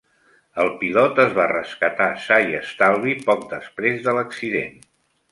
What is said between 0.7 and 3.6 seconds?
pilot es va rescatar sa i estalvi poc